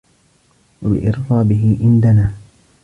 وَبِإِرْغَابِهِ 0.81 1.77
إنْ 1.81 1.99
دَنَا 2.01 2.33